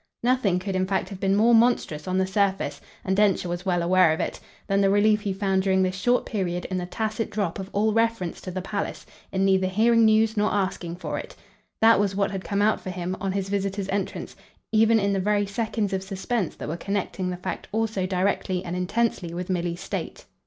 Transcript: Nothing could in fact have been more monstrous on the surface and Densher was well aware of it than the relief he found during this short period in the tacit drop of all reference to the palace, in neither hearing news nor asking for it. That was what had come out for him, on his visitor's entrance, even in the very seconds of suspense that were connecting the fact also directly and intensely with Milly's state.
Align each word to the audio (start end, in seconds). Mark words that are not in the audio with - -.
Nothing 0.23 0.57
could 0.57 0.75
in 0.75 0.87
fact 0.87 1.09
have 1.09 1.19
been 1.19 1.35
more 1.35 1.53
monstrous 1.53 2.07
on 2.07 2.17
the 2.17 2.25
surface 2.25 2.81
and 3.05 3.15
Densher 3.15 3.47
was 3.47 3.67
well 3.67 3.83
aware 3.83 4.11
of 4.13 4.19
it 4.19 4.39
than 4.65 4.81
the 4.81 4.89
relief 4.89 5.21
he 5.21 5.31
found 5.31 5.61
during 5.61 5.83
this 5.83 5.93
short 5.95 6.25
period 6.25 6.65
in 6.71 6.79
the 6.79 6.87
tacit 6.87 7.29
drop 7.29 7.59
of 7.59 7.69
all 7.71 7.93
reference 7.93 8.41
to 8.41 8.49
the 8.49 8.63
palace, 8.63 9.05
in 9.31 9.45
neither 9.45 9.67
hearing 9.67 10.03
news 10.03 10.35
nor 10.35 10.49
asking 10.51 10.95
for 10.95 11.19
it. 11.19 11.35
That 11.81 11.99
was 11.99 12.15
what 12.15 12.31
had 12.31 12.43
come 12.43 12.63
out 12.63 12.81
for 12.81 12.89
him, 12.89 13.15
on 13.21 13.31
his 13.33 13.49
visitor's 13.49 13.89
entrance, 13.89 14.35
even 14.71 14.99
in 14.99 15.13
the 15.13 15.19
very 15.19 15.45
seconds 15.45 15.93
of 15.93 16.01
suspense 16.01 16.55
that 16.55 16.67
were 16.67 16.77
connecting 16.77 17.29
the 17.29 17.37
fact 17.37 17.67
also 17.71 18.07
directly 18.07 18.65
and 18.65 18.75
intensely 18.75 19.35
with 19.35 19.51
Milly's 19.51 19.81
state. 19.81 20.25